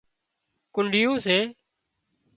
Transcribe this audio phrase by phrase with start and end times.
[0.73, 1.37] ڪنڍيون سي